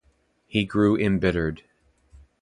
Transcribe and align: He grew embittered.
He 0.47 0.65
grew 0.65 0.95
embittered. 0.99 1.61